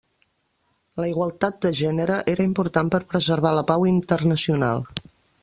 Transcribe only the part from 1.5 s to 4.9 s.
de gènere era important per preservar la pau internacional.